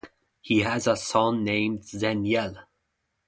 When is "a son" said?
0.87-1.43